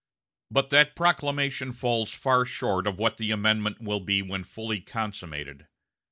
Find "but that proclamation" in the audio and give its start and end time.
0.49-1.73